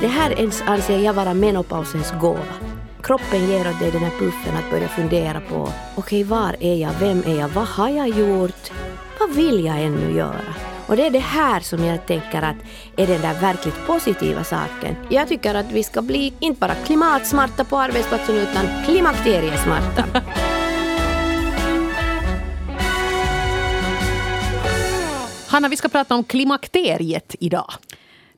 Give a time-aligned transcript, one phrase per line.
[0.00, 2.54] Det här ens anser jag vara menopausens gåva.
[3.02, 6.74] Kroppen ger åt dig den här puffen att börja fundera på okej, okay, var är
[6.74, 8.72] jag, vem är jag, vad har jag gjort,
[9.20, 10.54] vad vill jag ännu göra?
[10.86, 12.56] Och det är det här som jag tänker att
[12.96, 14.96] är den där verkligt positiva saken.
[15.10, 20.04] Jag tycker att vi ska bli inte bara klimatsmarta på arbetsplatsen utan klimakteriesmarta.
[25.46, 27.72] Hanna, vi ska prata om klimakteriet idag.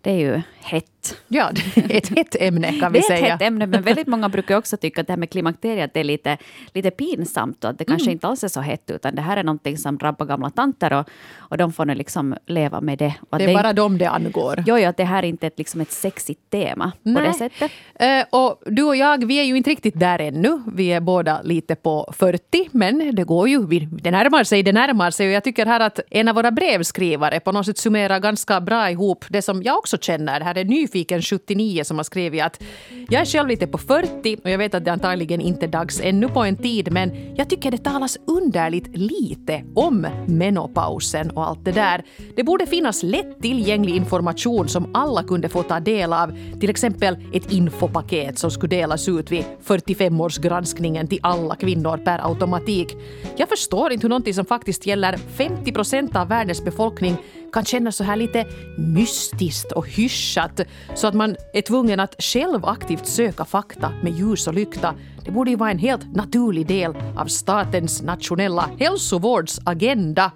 [0.00, 0.97] Det är ju hett.
[1.28, 3.20] Ja, ett hett ämne kan vi säga.
[3.20, 5.30] Det är ett hett ämne, men väldigt många brukar också tycka att det här med
[5.30, 6.38] klimakteriet är lite,
[6.74, 8.12] lite pinsamt och att det kanske mm.
[8.12, 11.08] inte alls är så hett, utan det här är någonting som drabbar gamla tanter och,
[11.36, 13.14] och de får nu liksom leva med det.
[13.30, 14.64] det är det bara inte, dem det angår.
[14.66, 17.14] Jo, att det här är inte ett, liksom ett sexigt tema Nej.
[17.14, 17.72] på det sättet.
[18.02, 20.62] Uh, och du och jag, vi är ju inte riktigt där ännu.
[20.72, 23.66] Vi är båda lite på 40, men det går ju.
[23.80, 25.26] Det närmar sig, det närmar sig.
[25.26, 28.90] Och jag tycker här att en av våra brevskrivare på något sätt summerar ganska bra
[28.90, 30.38] ihop det som jag också känner.
[30.38, 32.62] Det här är Nyfiken 79 som har skrivit att
[33.08, 36.00] jag är själv lite på 40 och jag vet att det antagligen inte är dags
[36.00, 41.64] ännu på en tid men jag tycker det talas underligt lite om menopausen och allt
[41.64, 42.04] det där.
[42.36, 46.38] Det borde finnas lättillgänglig information som alla kunde få ta del av.
[46.60, 52.96] Till exempel ett infopaket som skulle delas ut vid 45-årsgranskningen till alla kvinnor per automatik.
[53.36, 57.16] Jag förstår inte hur någonting som faktiskt gäller 50 procent av världens befolkning
[57.52, 60.60] kan kännas så här lite mystiskt och hyschat
[60.94, 64.94] så att man är tvungen att själv aktivt söka fakta med ljus och lykta.
[65.24, 70.32] Det borde ju vara en helt naturlig del av statens nationella hälsovårdsagenda.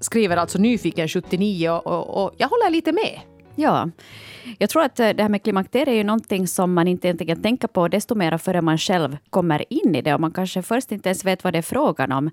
[0.00, 3.29] Skriver alltså Nyfiken 79 och, och, och jag håller lite med.
[3.60, 3.88] Ja,
[4.58, 7.42] jag tror att eh, det här med klimakteriet är ju någonting som man inte egentligen
[7.42, 10.92] tänker på desto mer före man själv kommer in i det och man kanske först
[10.92, 12.30] inte ens vet vad det är frågan om.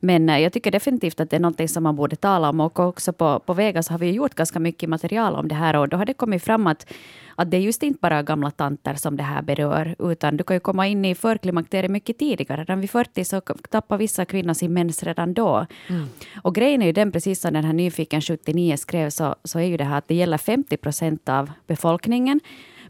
[0.00, 2.80] Men eh, jag tycker definitivt att det är någonting som man borde tala om och
[2.80, 5.96] också på, på Vegas har vi gjort ganska mycket material om det här och då
[5.96, 6.92] har det kommit fram att,
[7.36, 10.56] att det är just inte bara gamla tanter som det här berör utan du kan
[10.56, 12.60] ju komma in i förklimakteriet mycket tidigare.
[12.60, 13.40] Redan vid 40 så
[13.70, 15.66] tappar vissa kvinnor sin mens redan då.
[15.88, 16.06] Mm.
[16.42, 19.64] Och grejen är ju den, precis som den här Nyfiken 79 skrev, så, så är
[19.64, 22.40] ju det här att det gäller 50 procent av befolkningen.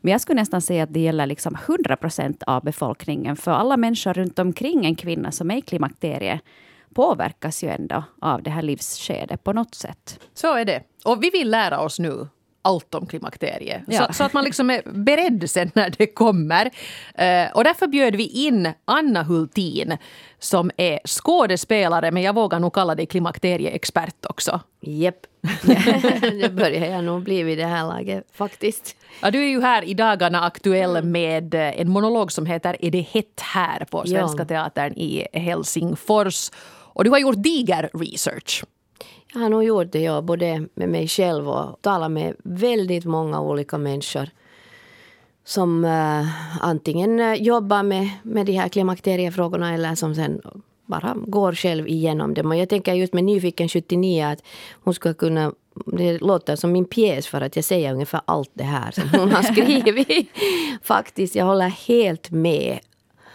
[0.00, 3.36] Men jag skulle nästan säga att det gäller liksom 100 procent av befolkningen.
[3.36, 6.40] För alla människor runt omkring en kvinna som är i klimakteriet
[6.94, 10.20] påverkas ju ändå av det här livsskedet på något sätt.
[10.34, 10.82] Så är det.
[11.04, 12.28] Och vi vill lära oss nu
[12.64, 13.82] allt om klimakteriet.
[13.86, 14.06] Ja.
[14.06, 16.66] Så, så, att man liksom är beredd sen när det kommer.
[16.66, 19.96] Uh, och därför bjöd vi in Anna Hultin
[20.38, 24.60] som är skådespelare, men jag vågar nog kalla dig klimakterieexpert också.
[24.80, 25.26] Japp.
[26.20, 28.96] det börjar jag nog bli vid det här laget faktiskt.
[29.22, 32.90] Ja, du är ju här i dagarna aktuell med eh, en monolog som heter Är
[32.90, 33.84] det hett här?
[33.84, 34.44] på Svenska ja.
[34.44, 36.50] Teatern i Helsingfors.
[36.94, 38.64] Och du har gjort diger research.
[39.34, 43.40] Jag har nog gjort det, ja, både med mig själv och talat med väldigt många
[43.40, 44.28] olika människor
[45.44, 50.40] som uh, antingen uh, jobbar med, med de här klimakteriefrågorna eller som sen
[50.86, 52.50] bara går själv igenom dem.
[52.50, 54.42] Och jag tänker just med Nyfiken 79 att
[54.84, 55.52] hon ska kunna
[55.86, 59.32] det låter som min pjäs för att jag säger ungefär allt det här som hon
[59.32, 60.28] har skrivit.
[60.82, 62.78] Faktiskt, jag håller helt med.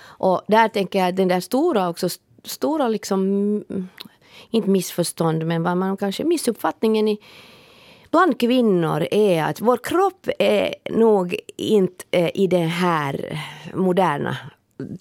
[0.01, 2.09] Och där tänker jag att den där stora också,
[2.43, 3.63] stora liksom
[4.49, 7.19] inte missförstånd, men vad man kanske missuppfattningen i,
[8.11, 13.39] bland kvinnor är att vår kropp är nog inte eh, i den här
[13.73, 14.37] moderna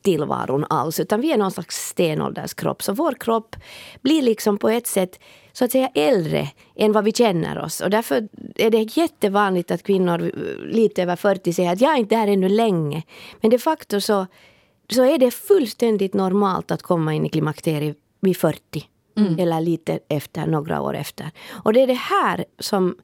[0.02, 2.82] tillvaron alls, utan vi är någon slags stenålderskropp.
[2.82, 3.56] Så vår kropp
[4.02, 5.20] blir liksom på ett sätt
[5.52, 7.80] så att säga äldre än vad vi känner oss.
[7.80, 11.96] Och därför är det jättevanligt att kvinnor eh, lite över 40 säger att jag är
[11.96, 13.02] inte där ännu länge.
[13.40, 14.26] Men de facto så,
[14.90, 18.84] så är det fullständigt normalt att komma in i klimakteriet vid 40.
[19.18, 19.38] Mm.
[19.38, 21.30] Eller lite efter, några år efter.
[21.50, 22.96] Och det är det här som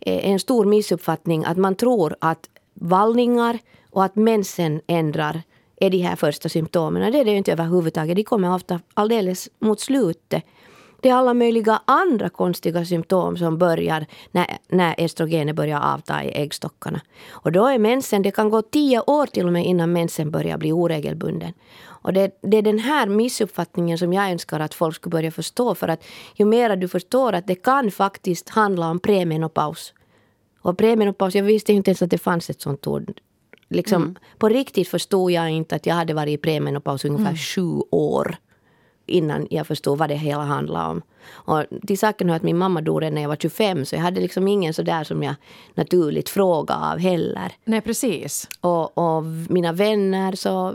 [0.00, 1.44] är en stor missuppfattning.
[1.44, 3.58] Att man tror att vallningar
[3.90, 5.42] och att mensen ändrar
[5.76, 7.12] är de här första symptomen.
[7.12, 8.16] Det är det ju inte överhuvudtaget.
[8.16, 10.44] De kommer ofta alldeles mot slutet.
[11.00, 16.28] Det är alla möjliga andra konstiga symptom som börjar när, när estrogenet börjar avta i
[16.28, 17.00] äggstockarna.
[17.30, 20.58] Och då är mensen, det kan gå tio år till och med innan mensen börjar
[20.58, 21.52] bli oregelbunden.
[21.84, 25.74] Och det, det, är den här missuppfattningen som jag önskar att folk ska börja förstå.
[25.74, 29.92] För att ju mer du förstår att det kan faktiskt handla om premenopaus.
[30.62, 33.20] Och premenopaus, jag visste inte ens att det fanns ett sånt ord.
[33.68, 34.16] Liksom, mm.
[34.38, 37.36] På riktigt förstod jag inte att jag hade varit i premenopaus ungefär mm.
[37.36, 38.36] sju år
[39.08, 41.02] innan jag förstod vad det hela handlade om.
[41.30, 44.02] Och till saken hör att min mamma dog redan när jag var 25 så jag
[44.02, 45.34] hade liksom ingen sådär som jag
[45.74, 47.52] naturligt frågade av heller.
[47.64, 48.48] Nej, precis.
[48.60, 50.74] Och, och mina vänner så...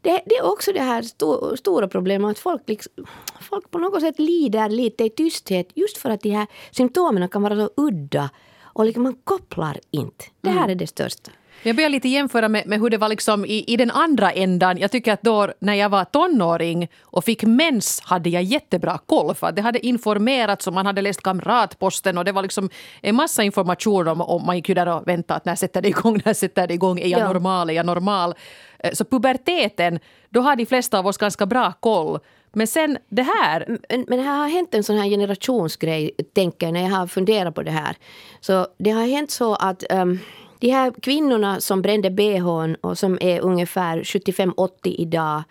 [0.00, 2.92] Det, det, är också det här sto, stora problemet att folk, liksom,
[3.40, 7.42] folk på något sätt lider lite i tysthet just för att de här symptomen kan
[7.42, 8.30] vara så udda
[8.62, 10.24] Och liksom man kopplar inte.
[10.40, 11.30] Det här är det största.
[11.62, 14.78] Jag börjar lite jämföra med, med hur det var liksom i, i den andra ändan.
[14.78, 19.34] Jag tycker att då när jag var tonåring och fick mens hade jag jättebra koll.
[19.34, 22.70] För det hade informerats och man hade läst Kamratposten och det var liksom
[23.02, 25.88] en massa information om, om man gick ju där och väntade att när sätter det
[25.88, 27.32] igång, när sätter det igång, är jag Ja.
[27.32, 28.34] normal, är jag normal?
[28.78, 29.98] Eh, Så puberteten,
[30.30, 32.18] då har de flesta av oss ganska bra koll.
[32.52, 36.66] Men sen det här, Men, men det här har hänt en sån här generationsgrej, tänker
[36.66, 37.96] jag, när jag har funderat på det här.
[38.40, 40.18] Så det har hänt så att um,
[40.58, 45.42] de här kvinnorna som brände bhn och som är ungefär 75-80 idag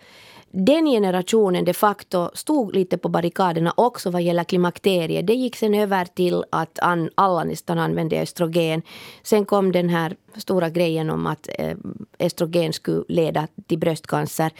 [0.50, 5.26] den generationen de facto stod lite på barrikaderna också vad gäller klimakteriet.
[5.26, 8.82] Det gick sen över till att an, alla nästan använde östrogen.
[9.22, 11.76] Sen kom den här stora grejen om att eh,
[12.18, 14.52] östrogen skulle leda till bröstcancer.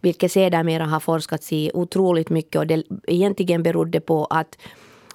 [0.00, 4.58] Vilket sedermera har forskats i otroligt mycket och det egentligen berodde på att,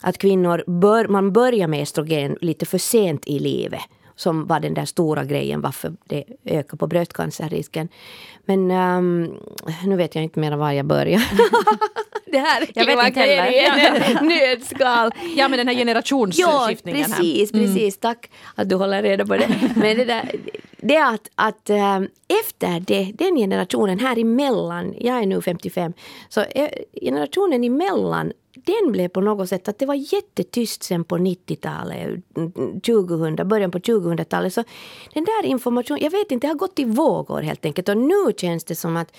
[0.01, 3.81] att kvinnor bör, man börjar med östrogen lite för sent i livet
[4.21, 7.87] som var den där stora grejen varför det ökar på bröstcancerrisken.
[8.45, 9.37] Men um,
[9.85, 11.21] nu vet jag inte mer var jag börjar.
[12.31, 14.21] det här Jag vet inte heller.
[14.55, 15.11] nötskal.
[15.35, 17.17] ja men den här Ja, generationsskiftningen här.
[17.17, 17.97] precis, precis.
[17.99, 19.47] Tack att du håller reda på det.
[19.75, 20.31] Men det, där,
[20.81, 21.99] det är att, att eh,
[22.45, 25.93] efter det, den generationen här emellan, jag är nu 55,
[26.29, 26.69] så eh,
[27.01, 32.23] generationen emellan den blev på något sätt att det var jättetyst sen på 90-talet,
[32.85, 34.53] 2000, början på 2000-talet.
[34.53, 34.63] Så
[35.13, 37.89] den där informationen, jag vet inte, det har gått i vågor helt enkelt.
[37.89, 39.15] Och nu känns det som att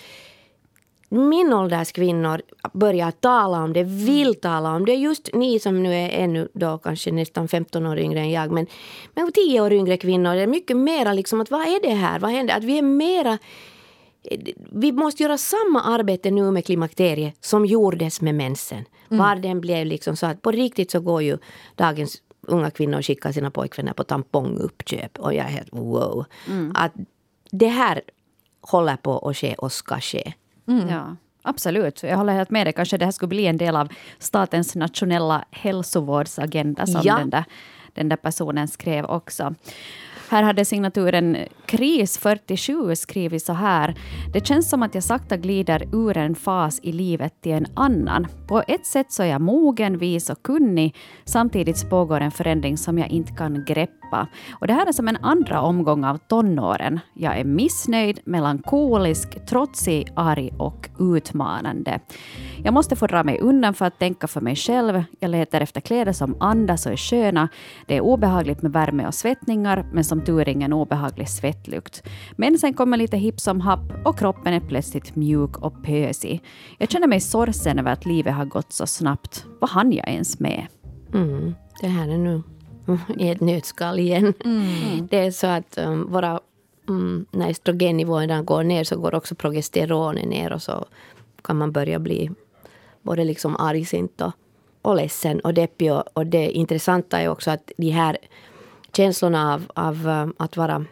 [1.12, 2.42] min ålders kvinnor
[2.72, 4.94] börjar tala om det, vill tala om det.
[4.94, 8.66] Just ni som nu är ännu då kanske nästan 15 år yngre än jag, men,
[9.14, 12.18] men 10 år yngre kvinnor, det är mycket mera liksom att vad är det här,
[12.18, 12.56] vad händer?
[12.56, 13.38] Att vi är mera
[14.72, 18.84] vi måste göra samma arbete nu med klimakteriet som gjordes med mensen.
[19.08, 21.38] Var den blev liksom så att på riktigt så går ju
[21.76, 25.18] dagens unga kvinnor och skickar sina pojkvänner på tamponguppköp.
[25.18, 26.24] Och jag är helt wow.
[26.74, 26.92] Att
[27.50, 28.02] det här
[28.60, 30.32] håller på att ske och ska ske.
[30.90, 32.02] Ja, absolut.
[32.02, 32.72] Jag håller helt med dig.
[32.72, 33.88] Kanske det här skulle bli en del av
[34.18, 37.16] statens nationella hälsovårdsagenda som Ja.
[37.18, 37.44] den, där,
[37.92, 39.54] den där personen skrev också.
[40.28, 41.36] Här hade signaturen
[41.72, 43.94] KRIS47 skriver så här.
[44.32, 48.26] Det känns som att jag sakta glider ur en fas i livet till en annan.
[48.48, 50.96] På ett sätt så är jag mogen, vis och kunnig.
[51.24, 54.26] Samtidigt pågår en förändring som jag inte kan greppa.
[54.60, 57.00] Och det här är som en andra omgång av tonåren.
[57.14, 62.00] Jag är missnöjd, melankolisk, trotsig, arg och utmanande.
[62.64, 65.04] Jag måste få dra mig undan för att tänka för mig själv.
[65.20, 67.48] Jag letar efter kläder som andas och är sköna.
[67.86, 72.02] Det är obehagligt med värme och svettningar, men som tur är ingen obehaglig svett svettlukt.
[72.36, 76.42] Men sen kommer lite hipp som happ och kroppen är plötsligt mjuk och pösig.
[76.78, 79.46] Jag känner mig sorgsen över att livet har gått så snabbt.
[79.60, 80.66] Vad hann jag ens med?
[81.14, 81.54] Mm.
[81.80, 82.42] Det här är nu
[83.18, 84.34] i ett nötskal igen.
[85.10, 86.40] Det är så att um, våra,
[86.88, 90.84] mm, när estrogennivåerna går ner så går också progesteronet ner och så
[91.42, 92.30] kan man börja bli
[93.02, 94.32] både liksom argsint och,
[94.82, 95.92] och ledsen och deppig.
[95.92, 98.18] Och, och det intressanta är också att de här
[98.92, 100.84] känslorna av, av um, att vara...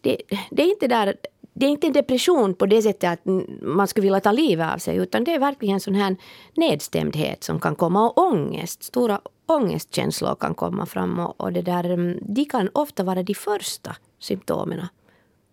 [0.00, 1.14] Det, det är inte där
[1.58, 3.20] det är inte en depression på det sättet att
[3.62, 6.16] man skulle vilja ta livet av sig utan det är verkligen sån här
[6.54, 8.82] nedstämdhet som kan komma och ångest.
[8.82, 13.34] Stora ångestkänslor kan komma fram och, och det där, mm, de kan ofta vara de
[13.34, 14.86] första symptomen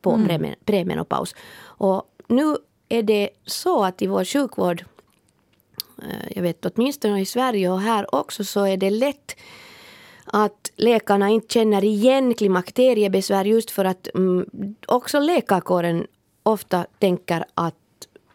[0.01, 1.35] på premen- premenopaus.
[1.61, 2.57] Och nu
[2.89, 4.85] är det så att i vår sjukvård,
[6.01, 9.35] eh, jag vet åtminstone i Sverige och här också, så är det lätt
[10.25, 14.45] att läkarna inte känner igen klimakteriebesvär just för att mm,
[14.87, 16.07] också läkarkåren
[16.43, 17.75] ofta tänker att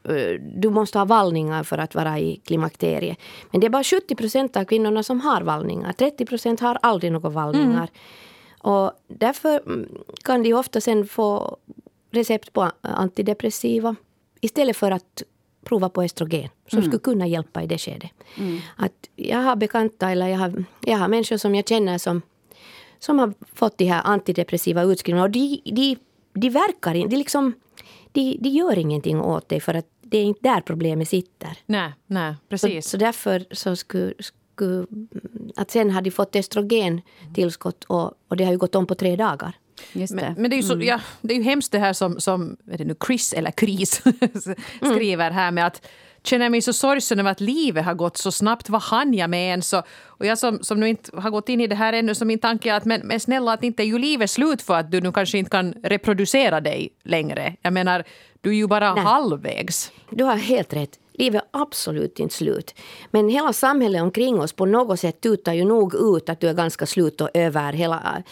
[0.05, 3.19] eh, du måste ha vallningar för att vara i klimakteriet.
[3.51, 5.93] Men det är bara 70 procent av kvinnorna som har vallningar.
[5.93, 7.91] 30 procent har aldrig några vallningar.
[8.63, 9.89] Och därför mm,
[10.25, 11.57] kan de ofta sen få
[12.11, 13.97] recept på antidepressiva
[14.41, 15.23] istället för att
[15.71, 18.11] prova på östrogen som skulle kunna hjälpa i det skedet.
[18.77, 22.23] Att jag har bekanta eller jag har, jag har människor som jag känner som,
[22.99, 25.97] som har fått de här antidepressiva utskrivningarna och de, de,
[26.33, 27.53] de verkar inte, de, liksom,
[28.13, 31.59] de, de gör ingenting åt det för att det är inte där problemet sitter.
[31.67, 32.87] Nej, nej, Så, precis.
[32.87, 34.87] så därför så skulle, skulle
[35.57, 39.17] att sen har de fått östrogentillskott och, och det har ju gått om på tre
[39.17, 39.55] dagar.
[39.93, 40.23] Just det.
[40.23, 42.57] Men, men det, är ju så, ja, det är ju hemskt det här som, som
[42.71, 44.03] är det nu Chris eller Chris
[44.81, 45.87] skriver här med att
[46.23, 48.69] känner mig så sorgsen över att livet har gått så snabbt.
[48.69, 49.73] Vad hann jag med ens?
[49.73, 52.39] Och jag som, som nu inte har gått in i det här ännu, så min
[52.39, 55.01] tanke är att men, men snälla, att inte är ju livet slut för att du
[55.01, 57.57] nu kanske inte kan reproducera dig längre.
[57.63, 58.05] Jag menar,
[58.41, 59.05] du är ju bara Nej.
[59.05, 59.93] halvvägs.
[60.11, 60.99] Du har helt rätt.
[61.21, 62.75] Livet är absolut inte slut.
[63.11, 66.55] Men hela samhället omkring oss på något sätt tutar ju nog ut att du är
[66.55, 67.73] ganska slut och över.
[67.73, 68.23] Hela,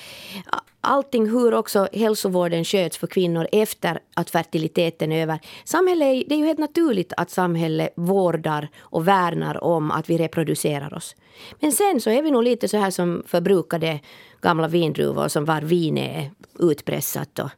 [0.80, 5.38] allting hur också hälsovården sköts för kvinnor efter att fertiliteten är över.
[5.64, 10.94] Samhället, det är ju helt naturligt att samhället vårdar och värnar om att vi reproducerar
[10.94, 11.16] oss.
[11.60, 14.00] Men sen så är vi nog lite så här som förbrukade
[14.40, 17.38] gamla vindruvor som var vin är utpressat.
[17.38, 17.50] Och,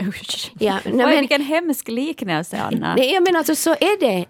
[0.58, 2.94] ja, men, vilken hemsk liknelse, Anna.
[2.94, 4.26] Nej, menar alltså, så är det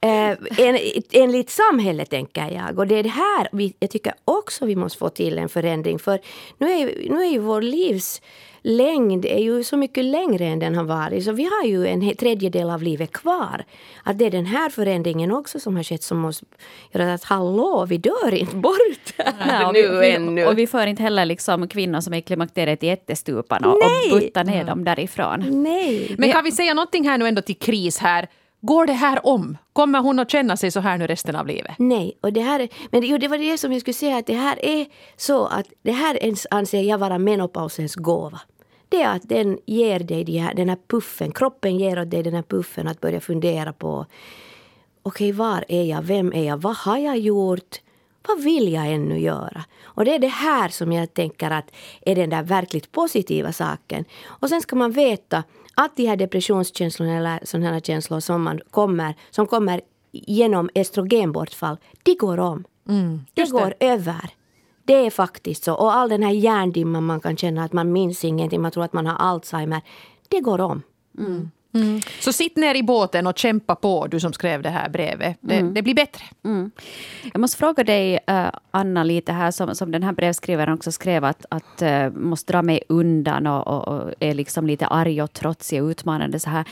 [0.00, 0.30] Eh,
[0.66, 0.78] en,
[1.12, 2.78] enligt samhället, tänker jag.
[2.78, 5.98] Och det är det här vi, jag tycker också vi måste få till en förändring.
[5.98, 6.20] För
[6.58, 10.84] nu är, nu är ju vår livslängd är ju så mycket längre än den har
[10.84, 11.24] varit.
[11.24, 13.64] Så vi har ju en tredjedel av livet kvar.
[14.02, 16.46] Att det är den här förändringen också som har skett som måste
[16.92, 19.14] göra att hallå, vi dör inte bort
[19.46, 20.46] Nej, och nu vi, ännu.
[20.46, 24.20] Och vi för inte heller liksom kvinnor som är i klimakteriet i ättestupan och, och
[24.20, 25.62] buttar ner dem därifrån.
[25.62, 26.14] Nej.
[26.18, 28.28] Men kan vi säga någonting här nu ändå till kris här?
[28.60, 29.58] Går det här om?
[29.72, 31.74] Kommer hon att känna sig så här nu resten av livet?
[31.78, 34.34] Nej, och det här, men jo, det var det som jag skulle säga att det
[34.34, 34.86] här är
[35.16, 38.40] så att det här ens anser jag vara menopausens gåva.
[38.88, 42.22] Det är att den ger dig de här, den här puffen, kroppen ger åt dig
[42.22, 44.06] den här puffen att börja fundera på
[45.02, 47.80] okej, okay, var är jag, vem är jag, vad har jag gjort?
[48.28, 49.64] Vad vill jag ännu göra?
[49.84, 51.70] Och det är det här som jag tänker att
[52.00, 54.04] är den där verkligt positiva saken.
[54.26, 55.44] Och sen ska man veta
[55.74, 59.80] att de här depressionskänslorna eller sådana här känslor som, man kommer, som kommer
[60.12, 62.64] genom estrogenbortfall, de går om.
[62.88, 63.86] Mm, det går det.
[63.86, 64.30] över.
[64.84, 65.74] Det är faktiskt så.
[65.74, 68.92] Och all den här hjärndimman man kan känna att man minns ingenting, man tror att
[68.92, 69.80] man har Alzheimer.
[70.28, 70.82] Det går om.
[71.18, 71.50] Mm.
[71.82, 72.00] Mm.
[72.20, 75.36] Så sitt ner i båten och kämpa på, du som skrev det här brevet.
[75.40, 75.74] Det, mm.
[75.74, 76.24] det blir bättre.
[76.44, 76.70] Mm.
[77.32, 81.24] Jag måste fråga dig, uh, Anna, lite här som, som den här brevskrivaren också skrev
[81.24, 85.32] att, att uh, måste dra mig undan och, och, och, är liksom lite arg och
[85.32, 86.40] trotsig och utmanande.
[86.40, 86.64] Så här.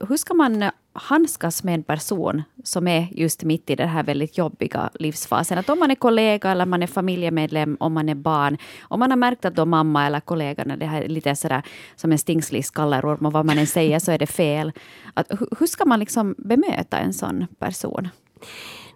[0.00, 4.38] Hur ska man handskas med en person som är just mitt i den här väldigt
[4.38, 5.58] jobbiga livsfasen.
[5.58, 9.10] Att om man är kollega eller man är familjemedlem, om man är barn, om man
[9.10, 11.62] har märkt att då mamma eller kollegorna, det här är lite sådär
[11.96, 14.72] som en stingslig skallerorm och vad man än säger så är det fel.
[15.14, 18.08] Att, hur ska man liksom bemöta en sån person?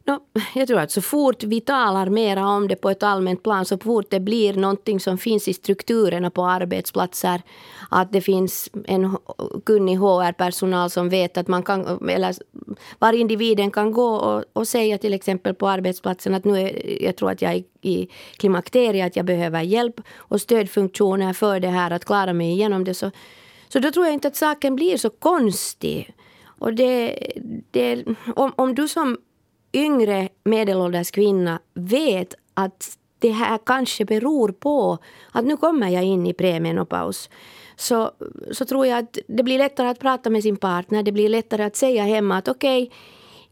[0.07, 0.21] No,
[0.55, 3.79] jag tror att så fort vi talar mer om det på ett allmänt plan, så
[3.79, 7.43] fort det blir någonting som finns i strukturerna på arbetsplatser,
[7.91, 9.17] att det finns en
[9.67, 12.35] kunnig HR-personal som vet att man kan, eller
[12.99, 17.17] var individen kan gå och, och säga till exempel på arbetsplatsen att nu är, jag
[17.17, 21.91] tror att jag är i klimakteriet, att jag behöver hjälp och stödfunktioner för det här,
[21.91, 22.95] att klara mig igenom det.
[22.95, 23.11] Så,
[23.69, 26.15] så då tror jag inte att saken blir så konstig.
[26.59, 27.19] Och det,
[27.71, 28.05] det,
[28.37, 29.19] om, om du som
[29.75, 34.99] yngre medelålders kvinna vet att det här kanske beror på
[35.33, 37.31] att nu kommer jag in i premenopaus
[37.77, 38.11] så,
[38.53, 41.03] så tror jag att det blir lättare att prata med sin partner.
[41.03, 42.97] Det blir lättare att säga hemma att okej, okay,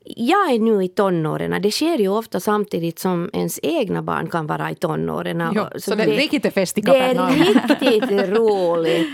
[0.04, 1.62] jag är nu i tonåren.
[1.62, 5.52] Det sker ju ofta samtidigt som ens egna barn kan vara i tonåren.
[5.54, 9.12] Jo, så, så det, är riktigt fest i Det är riktigt roligt.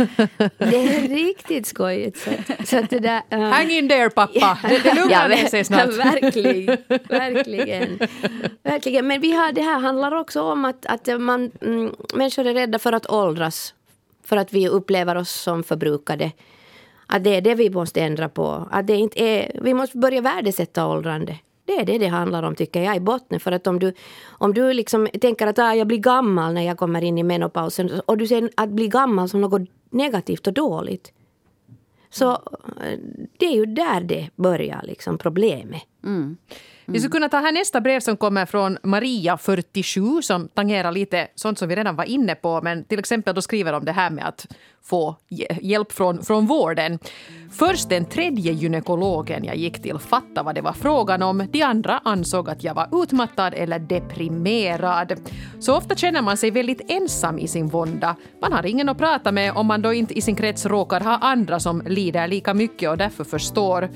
[0.59, 2.19] Det är riktigt skojigt.
[2.19, 2.31] Så,
[2.65, 5.65] så att det där, uh, Hang in there pappa, det, det lugnar ja, ner sig
[5.65, 5.87] snart.
[5.99, 6.77] verkligen,
[7.09, 7.99] verkligen,
[8.63, 9.07] verkligen.
[9.07, 12.79] Men vi har, det här handlar också om att, att man, mm, människor är rädda
[12.79, 13.75] för att åldras.
[14.25, 16.33] För att vi upplever oss som förbrukade.
[17.11, 18.69] Att det är det vi måste ändra på.
[18.71, 21.39] Att det inte är, vi måste börja värdesätta åldrande.
[21.65, 23.41] Det är det det handlar om, tycker jag, i botten.
[23.41, 23.93] För att om du,
[24.29, 28.01] om du liksom tänker att ah, jag blir gammal när jag kommer in i menopausen
[28.07, 31.13] och du ser att bli gammal som något negativt och dåligt.
[32.11, 32.99] Så eh,
[33.37, 35.83] det är ju där det börjar, liksom, problemet.
[36.05, 36.37] Mm.
[36.91, 41.29] Vi skulle kunna ta här nästa brev som kommer från Maria, 47, som tangerar lite
[41.35, 42.61] sånt som vi redan var inne på.
[42.63, 44.47] Men till exempel då skriver de det här med att
[44.83, 45.17] få
[45.61, 46.99] hjälp från, från vården.
[47.53, 51.47] Först den tredje gynekologen jag gick till fattade vad det var frågan om.
[51.53, 55.13] De andra ansåg att jag var utmattad eller deprimerad.
[55.61, 58.17] Så ofta känner man sig väldigt ensam i sin vånda.
[58.41, 61.17] Man har ingen att prata med om man då inte i sin krets råkar ha
[61.17, 63.89] andra som lider lika mycket och därför förstår.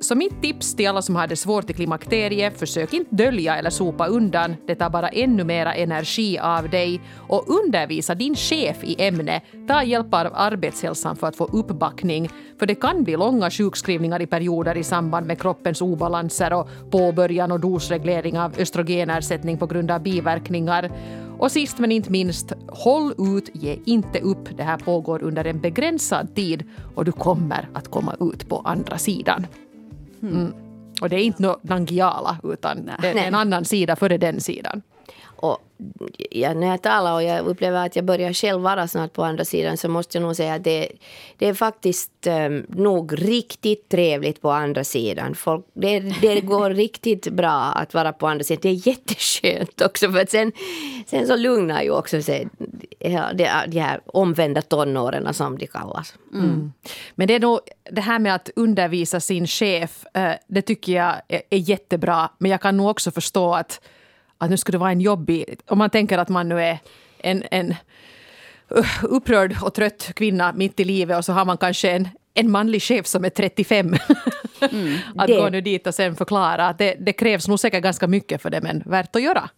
[0.00, 3.70] Så mitt tips till alla som har det svårt i klimakteriet, försök inte dölja eller
[3.70, 4.56] sopa undan.
[4.66, 7.00] Det tar bara ännu mera energi av dig.
[7.28, 9.42] Och undervisa din chef i ämnet.
[9.68, 12.30] Ta hjälp av arbetshälsan för att få uppbackning.
[12.58, 17.52] För det kan bli långa sjukskrivningar i perioder i samband med kroppens obalanser och påbörjan
[17.52, 20.90] och dosreglering av östrogenersättning på grund av biverkningar.
[21.38, 24.56] Och sist men inte minst, håll ut, ge inte upp.
[24.56, 28.98] Det här pågår under en begränsad tid och du kommer att komma ut på andra
[28.98, 29.46] sidan.
[30.22, 30.52] Mm.
[31.00, 32.96] Och det är inte något Nangiala utan Nej.
[33.00, 34.82] det är en annan sida före den sidan.
[35.22, 35.58] Och
[36.30, 39.44] ja, när jag talar och jag upplever att jag börjar själv vara snart på andra
[39.44, 40.88] sidan så måste jag nog säga att det,
[41.36, 45.34] det är faktiskt um, nog riktigt trevligt på andra sidan.
[45.34, 48.60] Folk, det, det går riktigt bra att vara på andra sidan.
[48.62, 50.52] Det är jätteskönt också för att sen,
[51.06, 52.48] sen så lugnar ju också sig
[52.98, 56.14] ja, de, de här omvända tonåren som de kallas.
[56.34, 56.72] Mm.
[57.14, 57.60] Men det är nog
[57.90, 62.28] det här med att undervisa sin chef, eh, det tycker jag är, är jättebra.
[62.38, 63.80] Men jag kan nog också förstå att
[64.38, 65.58] att nu skulle det vara en jobbig...
[65.66, 66.78] Om man tänker att man nu är
[67.18, 67.74] en, en
[68.76, 72.50] uh, upprörd och trött kvinna mitt i livet och så har man kanske en, en
[72.50, 73.94] manlig chef som är 35.
[74.60, 75.36] Mm, att det.
[75.36, 76.72] gå nu dit och sen förklara.
[76.78, 79.50] Det, det krävs nog säkert ganska mycket för det, men värt att göra.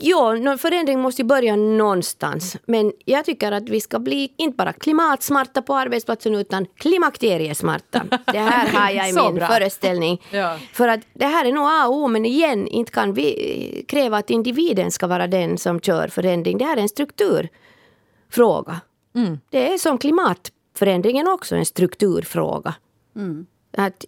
[0.00, 2.56] Ja, förändring måste ju börja någonstans.
[2.66, 8.02] Men jag tycker att vi ska bli inte bara klimatsmarta på arbetsplatsen utan klimakteriesmarta.
[8.32, 9.46] Det här har jag i min bra.
[9.46, 10.22] föreställning.
[10.30, 10.58] Ja.
[10.72, 14.18] För att det här är nog A och O, men igen, inte kan vi kräva
[14.18, 16.58] att individen ska vara den som kör förändring.
[16.58, 18.80] Det här är en strukturfråga.
[19.14, 19.38] Mm.
[19.50, 22.74] Det är som klimatförändringen också en strukturfråga.
[23.16, 23.46] Mm.
[23.76, 24.04] Att,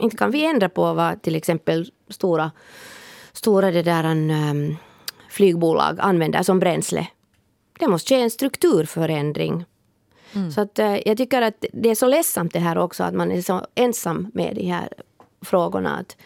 [0.00, 2.50] inte kan vi ändra på vad till exempel stora,
[3.32, 4.76] stora det där, um,
[5.36, 7.06] flygbolag använder som bränsle.
[7.78, 9.64] Det måste ske en strukturförändring.
[10.32, 10.50] Mm.
[10.50, 13.32] Så att, eh, jag tycker att det är så ledsamt det här också att man
[13.32, 14.88] är så ensam med de här
[15.42, 15.96] frågorna.
[15.96, 16.16] Att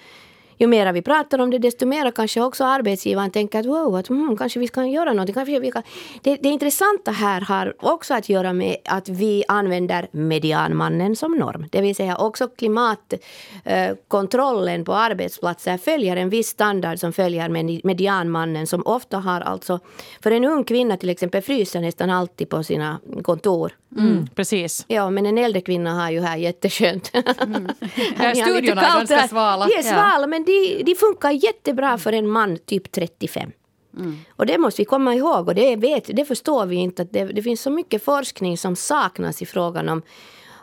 [0.60, 4.08] ju mer vi pratar om det, desto mer kanske också arbetsgivaren tänker att wow, att,
[4.08, 5.34] mm, kanske vi kan göra någonting.
[5.34, 5.82] Kanske vi kan.
[6.22, 11.66] Det, det intressanta här har också att göra med att vi använder medianmannen som norm.
[11.70, 18.66] Det vill säga också klimatkontrollen på arbetsplatser följer en viss standard som följer med medianmannen
[18.66, 19.80] som ofta har alltså,
[20.22, 23.72] för en ung kvinna till exempel fryser nästan alltid på sina kontor.
[23.98, 24.84] Mm, precis.
[24.88, 27.10] Ja, men en äldre kvinna har ju här jätteskönt.
[27.14, 27.68] Mm.
[28.20, 29.66] ja, studiorna är ganska svala.
[29.66, 33.52] De är svala, men de, de funkar jättebra för en man typ 35.
[33.96, 34.16] Mm.
[34.36, 37.02] Och det måste vi komma ihåg och det, vet, det förstår vi inte.
[37.02, 40.02] Att det, det finns så mycket forskning som saknas i frågan om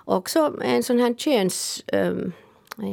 [0.06, 1.84] också en sån här köns...
[1.94, 2.32] Um,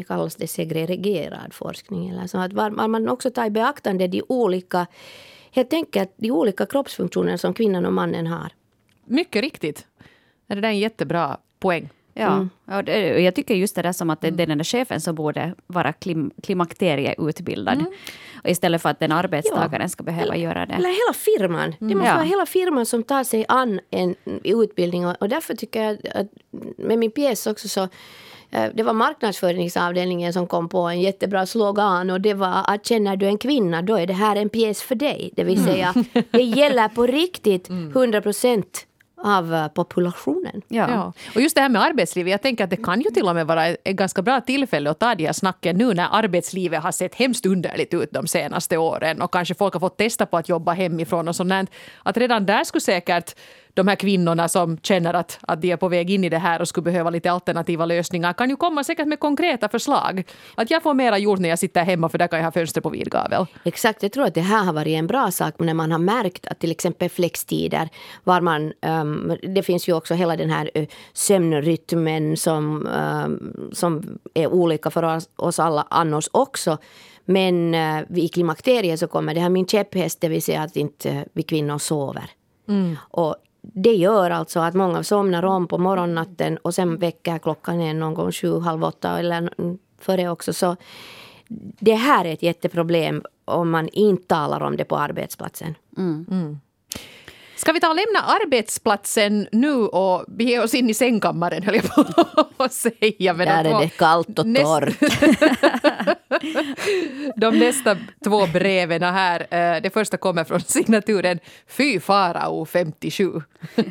[0.07, 2.09] kallas det segregerad forskning.
[2.09, 2.53] Eller så att
[2.91, 4.87] man också tar i beaktande de olika,
[5.51, 8.53] helt enkelt de olika kroppsfunktioner som kvinnan och mannen har.
[9.05, 9.87] Mycket riktigt.
[10.47, 11.91] Det där är en jättebra poäng.
[12.17, 12.51] Ja, mm.
[12.65, 15.01] och det, jag tycker just det där som att det, det är den där chefen
[15.01, 17.75] som borde vara klim, klimakterieutbildad.
[17.75, 17.93] Mm.
[18.45, 19.89] istället för att den arbetstagaren ja.
[19.89, 20.75] ska behöva eller, göra det.
[20.75, 21.75] Eller hela firman.
[21.79, 21.99] Det mm.
[21.99, 22.15] måste ja.
[22.15, 25.07] vara hela firman som tar sig an en utbildning.
[25.07, 26.27] Och, och därför tycker jag att
[26.77, 27.83] med min pjäs också så
[28.51, 33.17] eh, det var marknadsföringsavdelningen som kom på en jättebra slogan och det var att känner
[33.17, 35.31] du en kvinna då är det här en pjäs för dig.
[35.37, 36.25] Det vill säga, mm.
[36.31, 38.23] det gäller på riktigt 100 mm.
[38.23, 38.87] procent
[39.25, 40.63] av eh, populationen.
[40.69, 40.91] Ja.
[40.91, 41.13] ja.
[41.35, 43.47] Och just det här med arbetslivet, jag tänker att det kan ju till och med
[43.47, 47.15] vara ett ganska bra tillfälle att ta de här snacken nu när arbetslivet har sett
[47.15, 50.73] hemskt underligt ut de senaste åren och kanske folk har fått testa på att jobba
[50.73, 51.71] hemifrån och sånt.
[52.03, 53.35] Att redan där skulle säkert
[53.75, 56.61] de här kvinnorna som känner att, att de är på väg in i det här
[56.61, 60.25] och skulle behöva lite alternativa lösningar kan ju komma säkert med konkreta förslag.
[60.55, 62.81] Att jag får mera gjort när jag sitter hemma för där kan jag ha fönster
[62.81, 63.47] på vid gavel.
[63.65, 66.47] Exakt, jag tror att det här har varit en bra sak när man har märkt
[66.47, 67.89] att till exempel flextider
[68.25, 74.19] var man, um, det finns ju också hela den här uh, sömnrytmen som, um, som
[74.35, 76.79] är olika för oss, oss alla annars också.
[77.25, 81.11] Men uh, i klimakteriet så kommer det här min käpphäst, det vill säga att inte
[81.11, 82.31] uh, vi kvinnor sover.
[82.69, 82.97] Mm.
[83.11, 83.37] Och
[83.73, 88.15] det gör alltså att många somnar om på morgonnatten och sen väcker klockan en någon
[88.15, 89.51] gång sju, halv åtta eller
[89.99, 90.53] före också.
[90.53, 90.77] Så
[91.81, 95.75] det här är ett jätteproblem om man inte talar om det på arbetsplatsen.
[95.97, 96.27] Mm.
[96.31, 96.61] Mm.
[97.65, 101.85] Ska vi ta och lämna arbetsplatsen nu och bege oss in i sängkammaren, höll jag
[102.57, 103.35] på att säga.
[103.35, 104.95] Men Där är det kallt och torrt.
[107.37, 109.41] de nästa två breven här.
[109.41, 113.33] Eh, det första kommer från signaturen Fy Farao 57.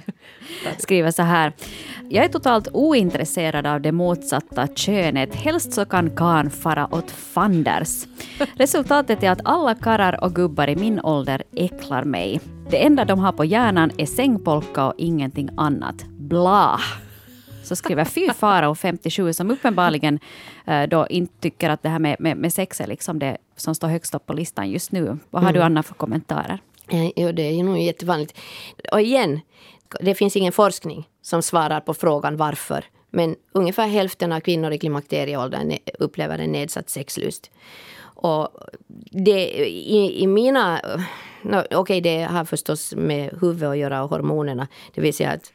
[0.78, 1.54] Skriver så här.
[2.10, 5.36] Jag är totalt ointresserad av det motsatta könet.
[5.36, 8.06] Helst så kan kan fara åt fanders.
[8.56, 12.40] Resultatet är att alla karrar och gubbar i min ålder äcklar mig.
[12.70, 16.06] Det enda de har på hjärnan är sängpolka och ingenting annat.
[16.06, 16.80] Bla!
[17.64, 20.20] Så skriver fy Farao 57 som uppenbarligen
[20.68, 23.76] uh, då inte tycker att det här med, med, med sex är liksom det som
[23.76, 25.18] står högst upp på listan just nu.
[25.30, 25.60] Vad har mm.
[25.60, 26.60] du Anna för kommentarer?
[27.16, 28.40] Jo, det är nog jättevanligt.
[28.92, 29.40] Och igen,
[30.00, 32.86] det finns ingen forskning som svarar på frågan varför.
[33.10, 37.52] Men ungefär hälften av kvinnor i klimakterieåldern upplever en nedsatt sexlust.
[38.24, 38.50] Och
[39.12, 40.82] det, i, i mina...
[41.42, 44.68] No, Okej, okay, det har förstås med huvudet att göra och hormonerna.
[44.94, 45.54] Det vill säga att,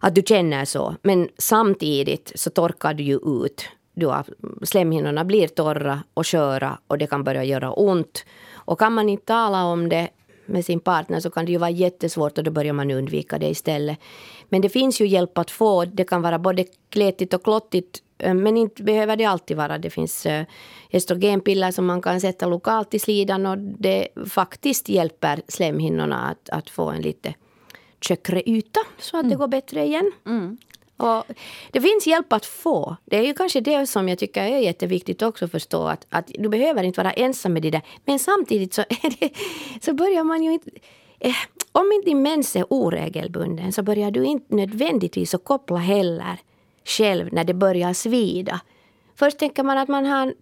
[0.00, 0.94] att du känner så.
[1.02, 3.68] Men samtidigt så torkar du ju ut.
[3.94, 4.24] Du har,
[4.62, 8.24] slemhinnorna blir torra och sköra och det kan börja göra ont.
[8.54, 10.08] Och kan man inte tala om det
[10.46, 13.48] med sin partner så kan det ju vara jättesvårt och då börjar man undvika det
[13.48, 13.98] istället.
[14.48, 15.84] Men det finns ju hjälp att få.
[15.84, 19.78] Det kan vara både kletigt och klottigt men inte behöver det alltid vara.
[19.78, 20.44] Det finns eh,
[20.90, 26.70] estrogenpiller som man kan sätta lokalt i slidan och det faktiskt hjälper slemhinnorna att, att
[26.70, 27.34] få en lite
[28.00, 29.30] tjockare yta så att mm.
[29.30, 30.12] det går bättre igen.
[30.26, 30.58] Mm.
[30.96, 31.24] Och
[31.72, 32.96] det finns hjälp att få.
[33.04, 35.86] Det är ju kanske det som jag tycker är jätteviktigt också att förstå.
[35.86, 37.82] Att, att du behöver inte vara ensam med det där.
[38.04, 38.84] Men samtidigt så,
[39.20, 39.30] det,
[39.80, 40.70] så börjar man ju inte...
[41.20, 41.34] Eh,
[41.72, 46.38] om inte din mens är oregelbunden så börjar du inte nödvändigtvis att koppla heller
[46.88, 48.60] själv när det börjar svida.
[49.16, 50.34] Först tänker man att man har,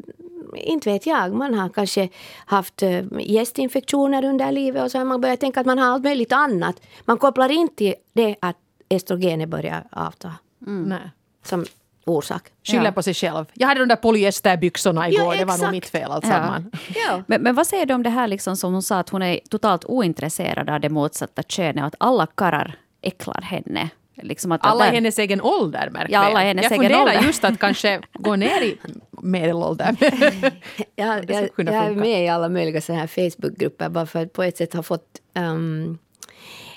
[0.55, 2.09] inte vet jag, man har kanske
[2.47, 6.05] haft äh, gästinfektioner under livet och så har man börjat tänka att man har allt
[6.05, 6.81] möjligt annat.
[7.05, 8.57] Man kopplar inte det att
[8.89, 10.33] estrogenet börjar avta.
[10.67, 10.83] Mm.
[10.83, 11.11] Nej.
[11.45, 11.65] Som
[12.07, 12.43] orsak.
[12.63, 12.93] Skyller ja.
[12.93, 13.45] på sig själv.
[13.53, 16.67] Jag hade de där polyesterbyxorna igår, ja, det var nog mitt fel alltsammans.
[16.95, 17.23] Ja.
[17.27, 19.41] Men, men vad säger du om det här liksom som hon sa att hon är
[19.51, 23.91] totalt ointresserad av det motsatta könet och att alla karrar äcklar henne?
[24.23, 26.73] Liksom att alla i hennes egen ålder märker ja, alla hennes jag.
[26.73, 28.79] Jag funderar just att kanske gå ner i
[29.11, 29.97] medelålder.
[30.97, 34.43] jag, jag, jag är med i alla möjliga så här Facebookgrupper bara för att på
[34.43, 35.99] ett sätt ha fått um,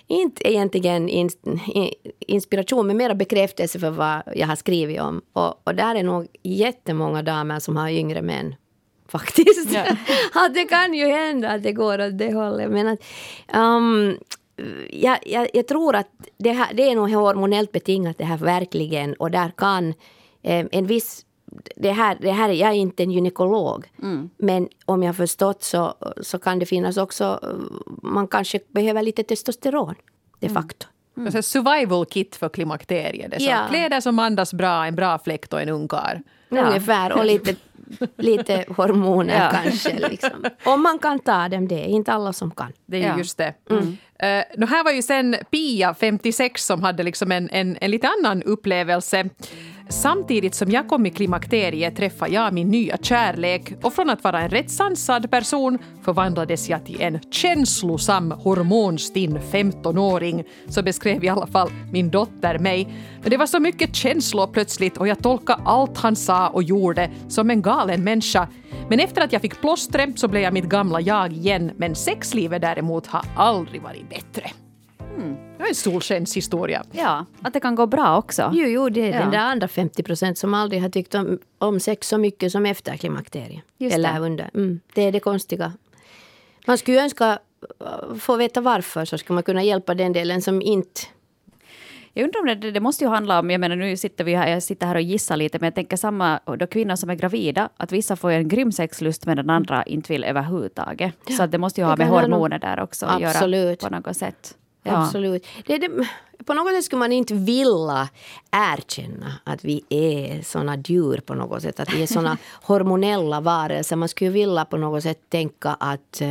[0.07, 1.29] inte egentligen in,
[2.19, 5.21] inspiration, men mera bekräftelse för vad jag har skrivit om.
[5.33, 8.55] Och, och där är nog jättemånga damer som har yngre män
[9.09, 9.71] faktiskt.
[9.71, 9.85] Ja.
[10.33, 12.71] att det kan ju hända att det går åt det hållet.
[12.71, 12.99] Men att,
[13.53, 14.17] um,
[14.89, 19.13] jag, jag, jag, tror att det, här, det är nog hormonellt betingat det här verkligen.
[19.13, 19.93] Och där kan
[20.41, 21.25] eh, en viss
[21.75, 24.29] det här, det här, jag är inte en gynekolog, mm.
[24.37, 27.39] men om jag förstått så, så kan det finnas också...
[28.03, 29.95] Man kanske behöver lite testosteron,
[30.39, 30.61] de mm.
[30.61, 30.87] facto.
[31.17, 31.27] Mm.
[31.27, 31.43] Mm.
[31.43, 33.31] survival kit för klimakteriet.
[33.31, 33.65] Det ja.
[33.69, 36.21] Kläder som andas bra, en bra fläkt och en ungkar.
[36.49, 36.67] Ja.
[36.67, 37.55] Ungefär, och lite,
[38.17, 39.61] lite hormoner ja.
[39.63, 40.09] kanske.
[40.09, 40.45] Liksom.
[40.65, 42.73] Om man kan ta dem, det är inte alla som kan.
[42.85, 43.17] Det är ja.
[43.17, 43.53] just det.
[43.69, 43.97] Mm.
[44.23, 47.91] Eh, uh, nu här var ju sen Pia, 56, som hade liksom en, en, en
[47.91, 49.29] lite annan upplevelse.
[49.91, 54.41] Samtidigt som jag kom i klimakteriet träffade jag min nya kärlek och från att vara
[54.41, 60.43] en rätt sansad person förvandlades jag till en känslosam hormonstinn 15-åring.
[60.67, 62.87] Så beskrev i alla fall min dotter mig.
[63.21, 67.11] Men det var så mycket känslor plötsligt och jag tolkade allt han sa och gjorde
[67.27, 68.47] som en galen människa.
[68.89, 71.71] Men efter att jag fick plåstret så blev jag mitt gamla jag igen.
[71.77, 74.51] Men sexlivet däremot har aldrig varit bättre.
[75.15, 75.35] Mm.
[75.57, 76.83] Det är en solskenshistoria.
[76.91, 78.51] Ja, att det kan gå bra också.
[78.53, 79.19] Jo, jo det är ja.
[79.19, 82.65] den där andra 50 procent som aldrig har tyckt om, om sex så mycket som
[82.65, 83.63] efter klimakteriet.
[83.79, 84.19] Eller det.
[84.19, 84.49] under.
[84.53, 85.73] Mm, det är det konstiga.
[86.67, 87.39] Man skulle ju önska
[88.19, 91.01] få veta varför så ska man kunna hjälpa den delen som inte
[92.13, 94.47] jag undrar om det, det måste ju handla om, jag menar nu sitter vi här,
[94.47, 97.69] jag sitter här och gissar lite, men jag tänker samma då kvinnor som är gravida,
[97.77, 101.13] att vissa får en grym sexlust men den andra inte vill överhuvudtaget.
[101.27, 104.55] Ja, så det måste ju ha med hormoner där också att göra på något sätt.
[104.83, 105.03] Ja.
[105.03, 105.47] Absolut.
[105.65, 105.89] Det, det,
[106.45, 108.09] på något sätt skulle man inte vilja
[108.51, 111.79] erkänna att vi är såna djur på något sätt.
[111.79, 113.95] Att vi är såna hormonella varelser.
[113.95, 116.21] Man skulle vilja på något sätt tänka att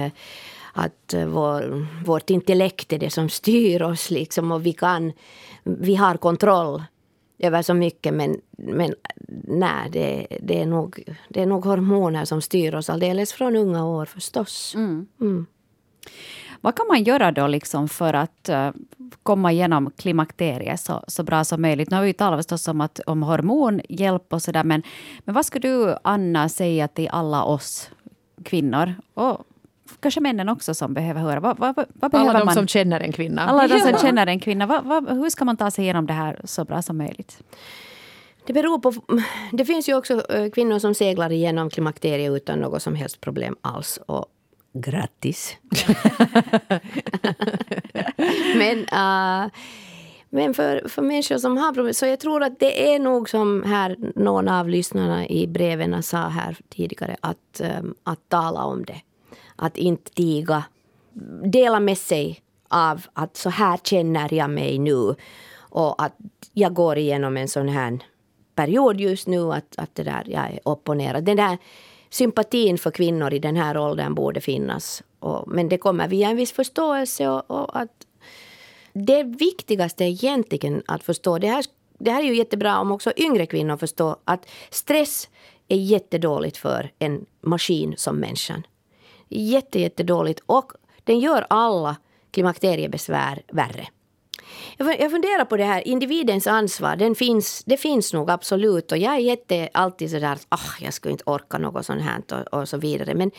[0.72, 5.12] att vår, vårt intellekt är det som styr oss liksom och vi kan,
[5.80, 6.82] vi har kontroll
[7.38, 8.94] över så mycket men, men
[9.44, 13.86] nej, det, det, är nog, det är nog hormoner som styr oss alldeles från unga
[13.86, 14.74] år förstås.
[14.74, 15.06] Mm.
[15.20, 15.46] Mm.
[16.60, 18.70] Vad kan man göra då liksom för att uh,
[19.22, 21.90] komma igenom klimakteriet så, så bra som möjligt?
[21.90, 24.82] Nu har vi talat förstås om, att, om hormonhjälp och sådär, men,
[25.24, 27.90] men vad skulle du, Anna, säga till alla oss
[28.44, 29.44] kvinnor och
[30.00, 31.40] kanske männen också som behöver höra.
[31.40, 32.54] Vad, vad, vad behöver alla de man?
[32.54, 33.42] som känner en kvinna.
[33.42, 34.66] Alla de som känner en kvinna.
[34.66, 37.42] Vad, hur ska man ta sig igenom det här så bra som möjligt?
[38.46, 38.94] Det beror på...
[39.52, 43.56] Det finns ju också eh, kvinnor som seglar igenom klimakteriet utan något som helst problem
[43.60, 43.98] alls.
[44.06, 44.26] Och
[44.72, 45.56] Grattis!
[48.56, 49.50] men uh,
[50.30, 53.62] men för, för människor som har problem, så jag tror att det är nog som
[53.62, 59.00] här någon av lyssnarna i breven sa här tidigare, att, um, att tala om det.
[59.58, 60.64] Att inte tiga.
[61.44, 65.14] Dela med sig av att så här känner jag mig nu.
[65.58, 66.16] Och att
[66.52, 67.98] jag går igenom en sån här
[68.54, 71.20] period just nu, att, att det där, jag är upp och ner.
[71.20, 71.58] Den där
[72.10, 75.02] sympatin för kvinnor i den här åldern borde finnas.
[75.18, 78.06] Och, men det kommer via en viss förståelse och, och, att
[78.92, 81.64] det viktigaste är egentligen att förstå, det här,
[81.98, 85.28] det här är ju jättebra om också yngre kvinnor förstår att stress
[85.68, 88.62] är jättedåligt för en maskin som människan.
[89.28, 90.72] Jätte, jättedåligt och
[91.04, 91.96] den gör alla
[92.30, 93.88] klimakteriebesvär värre.
[94.76, 98.92] Jag funderar på det här, individens ansvar, den finns, det finns nog absolut.
[98.92, 102.22] Och jag är jätte, alltid sådär att ah, jag skulle inte orka något sånt här
[102.32, 103.14] och, och så vidare.
[103.14, 103.30] Men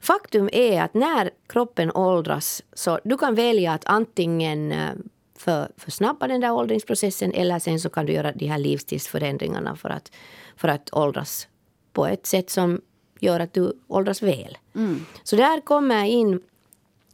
[0.00, 4.90] faktum är att när kroppen åldras så du kan välja att antingen eh,
[5.38, 9.76] för, för snabba den där åldringsprocessen eller sen så kan du göra de här livsstilsförändringarna
[9.76, 10.12] för att,
[10.56, 11.48] för att åldras
[11.92, 12.80] på ett sätt som
[13.22, 14.58] gör att du åldras väl.
[14.74, 15.06] Mm.
[15.22, 16.40] Så där kommer in,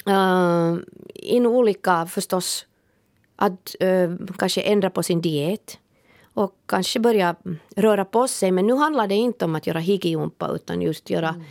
[0.09, 0.79] uh,
[1.15, 2.67] in olika förstås
[3.37, 5.79] att uh, kanske ändra på sin diet
[6.35, 7.37] och kanske börja
[7.77, 8.51] röra på sig.
[8.51, 11.43] Men nu handlar det inte om att göra higgjumpa utan just göra mm.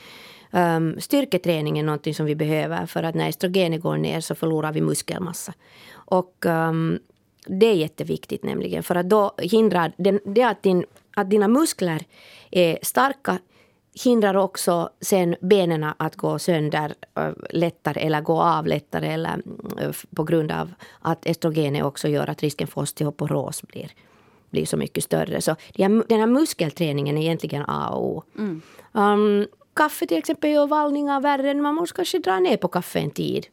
[0.55, 4.71] Um, styrketräning är någonting som vi behöver för att när estrogenet går ner så förlorar
[4.71, 5.53] vi muskelmassa.
[5.93, 6.99] Och um,
[7.45, 12.03] det är jätteviktigt nämligen för att då hindrar den, det att, din, att dina muskler
[12.51, 13.39] är starka
[14.03, 19.41] hindrar också sen benen att gå sönder uh, lättare eller gå av lättare eller
[19.81, 23.91] uh, på grund av att estrogenet också gör att risken för osteoporos blir,
[24.49, 25.41] blir så mycket större.
[25.41, 25.55] Så
[26.07, 28.23] den här muskelträningen är egentligen A och O.
[28.37, 28.61] Mm.
[28.91, 31.53] Um, kaffe till exempel gör vallningar värre.
[31.53, 33.47] Man måste kanske dra ner på kaffe en tid.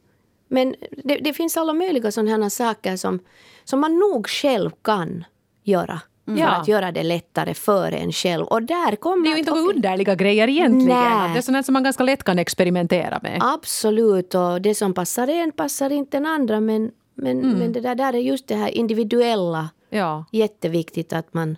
[0.47, 3.19] Men det, det finns alla möjliga sådana saker som,
[3.63, 5.25] som man nog själv kan
[5.63, 6.01] göra.
[6.27, 6.39] Mm.
[6.39, 8.45] För att göra det lättare för en själv.
[8.45, 10.99] Och där kommer det är ju inte några underliga grejer egentligen.
[10.99, 11.33] Nej.
[11.33, 13.39] Det är sånt som man ganska lätt kan experimentera med.
[13.41, 14.35] Absolut.
[14.35, 16.59] Och det som passar en passar inte en andra.
[16.59, 17.57] Men, men, mm.
[17.57, 19.69] men det där, där är just det här individuella.
[19.89, 20.25] Ja.
[20.31, 21.57] Jätteviktigt att man...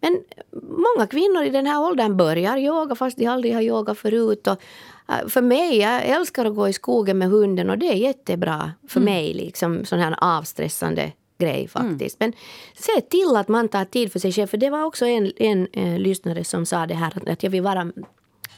[0.00, 0.20] Men
[0.62, 4.46] många kvinnor i den här åldern börjar yoga fast de aldrig har yogat förut.
[4.46, 4.62] Och
[5.08, 8.72] äh, för mig, jag älskar att gå i skogen med hunden och det är jättebra
[8.88, 9.14] för mm.
[9.14, 9.34] mig.
[9.34, 12.20] Liksom, sån här avstressande grej faktiskt.
[12.20, 12.32] Mm.
[12.32, 12.32] Men
[12.74, 14.46] se till att man tar tid för sig själv.
[14.46, 17.62] För det var också en, en, en lyssnare som sa det här att jag vill
[17.62, 17.92] vara,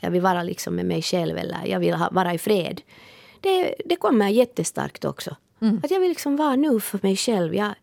[0.00, 2.80] jag vill vara liksom med mig själv eller jag vill ha, vara i fred.
[3.40, 5.36] Det, det kommer jättestarkt också.
[5.60, 5.80] Mm.
[5.84, 7.54] Att jag vill liksom vara nu för mig själv.
[7.54, 7.74] Jag,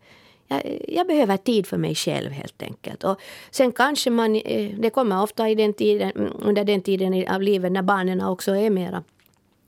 [0.48, 3.04] jag, jag, behöver tid för mig själv helt enkelt.
[3.04, 6.12] Och sen kanske man, eh, det kommer ofta i den tiden,
[6.42, 9.04] under den tiden av livet när barnen också är mera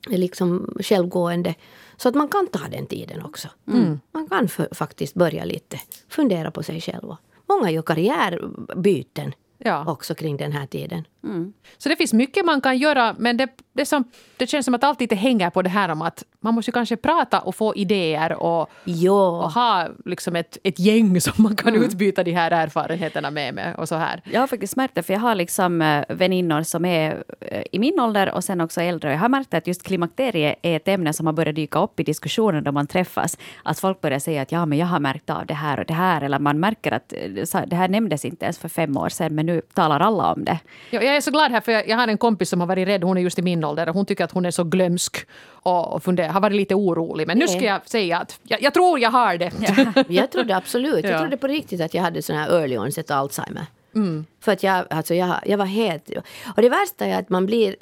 [0.07, 1.55] liksom självgående.
[1.97, 3.47] Så att man kan ta den tiden också.
[3.67, 3.99] Mm.
[4.11, 5.79] Man kan för, faktiskt börja lite
[6.09, 7.15] fundera på sig själv.
[7.49, 9.91] Många gör karriärbyten ja.
[9.91, 11.07] också kring den här tiden.
[11.23, 11.53] Mm.
[11.77, 14.03] Så det finns mycket man kan göra men det, det, som,
[14.37, 16.97] det känns som att allt lite hänger på det här om att man måste kanske
[16.97, 18.69] prata och få idéer och,
[19.09, 21.83] och ha liksom ett, ett gäng som man kan mm.
[21.83, 23.53] utbyta de här erfarenheterna med.
[23.53, 24.21] med och så här.
[24.23, 27.79] Jag har faktiskt märkt det, för jag har liksom eh, väninnor som är eh, i
[27.79, 29.11] min ålder och sen också äldre.
[29.11, 32.03] Jag har märkt att just klimakteriet är ett ämne som har börjat dyka upp i
[32.03, 33.37] diskussionen då man träffas.
[33.63, 35.93] Att folk börjar säga att ja, men jag har märkt av det här och det
[35.93, 36.21] här.
[36.21, 37.13] Eller man märker att
[37.53, 40.45] eh, det här nämndes inte ens för fem år sedan, men nu talar alla om
[40.45, 40.59] det.
[40.89, 43.03] Ja, jag är så glad här för jag, har en kompis som har varit rädd,
[43.03, 45.27] hon är just i min ålder och hon tycker att hon är så glömsk
[45.63, 47.27] och, och funder, har varit lite orolig.
[47.27, 49.51] Men nu ska jag säga att jag, jag tror jag har det.
[49.59, 50.03] Ja.
[50.07, 53.65] jag trodde absolut, jag trodde på riktigt att jag hade sån här early onset Alzheimer.
[53.95, 54.25] Mm.
[54.39, 56.09] För att jag, alltså jag, jag var helt...
[56.55, 57.75] Och det värsta är att man blir,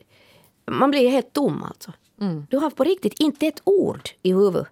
[0.71, 1.91] man blir helt tom alltså.
[2.21, 2.47] Mm.
[2.49, 4.67] Du har på riktigt inte ett ord i huvudet.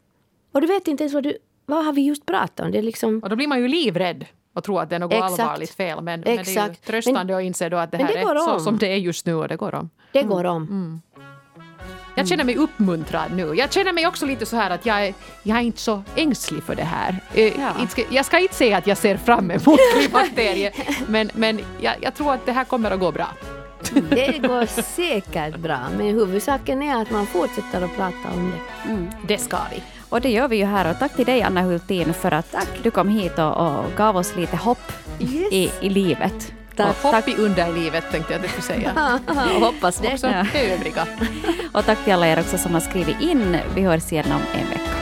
[0.52, 1.38] Och du vet inte ens vad du...
[1.66, 2.72] Vad har vi just pratat om?
[2.72, 3.20] Det är liksom...
[3.20, 5.40] Och då blir man ju livrädd och tror att det är något Exakt.
[5.40, 6.02] allvarligt fel.
[6.02, 8.60] Men, men, det är ju tröstande att inse då att det här det är så
[8.60, 9.90] som det är just nu och det går om.
[10.12, 10.64] Det går om.
[10.64, 11.02] Mm.
[12.20, 13.54] Jag känner mig uppmuntrad nu.
[13.56, 16.64] Jag känner mig också lite så här att jag är, jag är inte så ängslig
[16.64, 17.18] för det här.
[17.34, 18.04] Eh, ja.
[18.10, 20.76] Jag ska inte säga att jag ser fram emot klimakteriet,
[21.08, 23.28] men, men jag, jag tror att det här kommer att gå bra.
[24.10, 28.90] Det går säkert bra, men huvudsaken är att man fortsätter att prata om det.
[28.92, 29.10] Mm.
[29.28, 29.84] Det ska vi.
[30.10, 30.92] Och det gör vi ju här.
[30.92, 32.70] Och tack till dig Anna Hultin för att tack.
[32.84, 35.52] du kom hit och, och gav oss lite hopp yes.
[35.52, 36.54] i, i livet.
[36.80, 37.28] Tack, och hopp tack.
[37.28, 39.20] i underlivet tänkte jag att du skulle säga.
[39.56, 40.14] och hoppas det.
[40.14, 40.60] Också ja.
[40.60, 41.08] övriga.
[41.72, 43.58] och tack till alla er också som har skrivit in.
[43.76, 44.99] Vi hörs igen om en vecka.